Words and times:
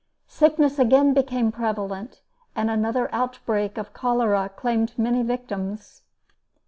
Sickness 0.25 0.79
again 0.79 1.13
became 1.13 1.51
prevalent, 1.51 2.21
and 2.55 2.71
another 2.71 3.07
outbreak 3.13 3.77
of 3.77 3.93
cholera 3.93 4.49
claimed 4.49 4.97
many 4.97 5.21
victims. 5.21 6.01